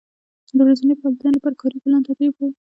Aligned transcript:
د 0.57 0.59
ورځنیو 0.65 0.99
فعالیتونو 1.01 1.35
لپاره 1.35 1.59
کاري 1.61 1.77
پلان 1.83 2.01
ترتیب 2.07 2.31
کړئ. 2.37 2.51